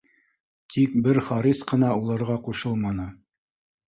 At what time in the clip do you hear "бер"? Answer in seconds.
1.07-1.19